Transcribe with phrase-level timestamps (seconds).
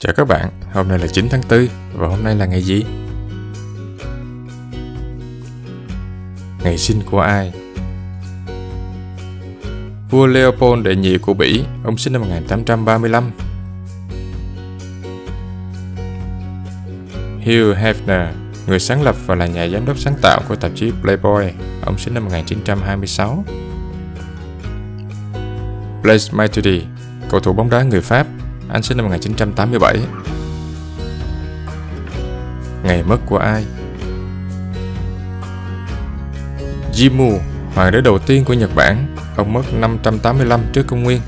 [0.00, 2.84] Chào các bạn, hôm nay là 9 tháng 4 và hôm nay là ngày gì?
[6.64, 7.52] Ngày sinh của ai?
[10.10, 13.30] Vua Leopold đệ nhị của Bỉ, ông sinh năm 1835.
[17.38, 18.32] Hugh Hefner,
[18.66, 21.52] người sáng lập và là nhà giám đốc sáng tạo của tạp chí Playboy,
[21.84, 23.44] ông sinh năm 1926.
[26.02, 26.82] Blaise Matuidi,
[27.30, 28.26] cầu thủ bóng đá người Pháp,
[28.68, 29.98] anh sinh năm 1987
[32.84, 33.64] Ngày mất của ai?
[36.92, 37.38] Jimmu,
[37.74, 41.20] hoàng đế đầu tiên của Nhật Bản Ông mất 585 trước công nguyên.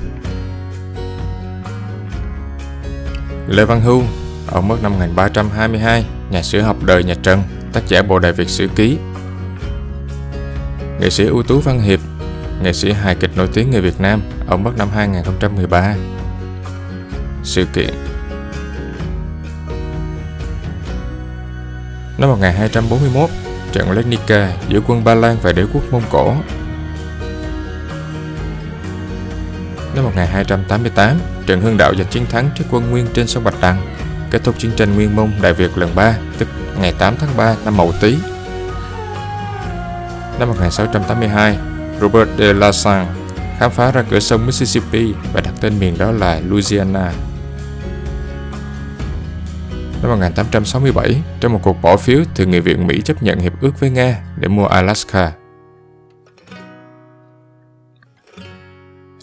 [3.47, 4.03] Lê Văn Hưu
[4.47, 8.49] Ông mất năm 1322 Nhà sử học đời nhà Trần Tác giả bộ đại Việt
[8.49, 8.97] sử ký.
[10.99, 11.99] Nghệ sĩ ưu tú Văn Hiệp
[12.63, 15.95] Nghệ sĩ hài kịch nổi tiếng người Việt Nam Ông mất năm 2013
[17.49, 17.93] sự kiện.
[22.17, 23.29] Năm 1241,
[23.71, 26.33] trận Legnica giữa quân Ba Lan và đế quốc Mông Cổ.
[29.95, 33.95] Năm 1288, trận Hưng Đạo giành chiến thắng trước quân Nguyên trên sông Bạch Đằng,
[34.31, 36.47] kết thúc chiến tranh Nguyên Mông Đại Việt lần 3, tức
[36.81, 38.17] ngày 8 tháng 3 năm Mậu Tý.
[40.39, 41.57] Năm 1682,
[42.01, 43.07] Robert de La Salle
[43.59, 47.11] khám phá ra cửa sông Mississippi và đặt tên miền đó là Louisiana.
[50.01, 53.79] Năm 1867, trong một cuộc bỏ phiếu, Thượng nghị viện Mỹ chấp nhận hiệp ước
[53.79, 55.31] với Nga để mua Alaska.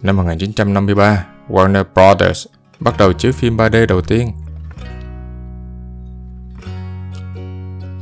[0.02, 2.46] Năm 1953, Warner Brothers
[2.80, 4.33] bắt đầu chiếu phim 3D đầu tiên.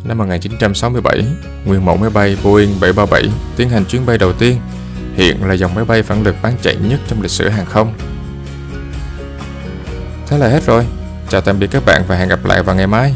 [0.05, 1.25] Năm 1967,
[1.64, 4.61] nguyên mẫu máy bay Boeing 737 tiến hành chuyến bay đầu tiên,
[5.14, 7.94] hiện là dòng máy bay phản lực bán chạy nhất trong lịch sử hàng không.
[10.27, 10.86] Thế là hết rồi.
[11.28, 13.14] Chào tạm biệt các bạn và hẹn gặp lại vào ngày mai.